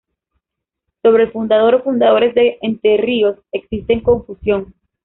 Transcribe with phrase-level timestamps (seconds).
[1.03, 4.73] Sobre el fundador o fundadores de Entrerríos existe confusión.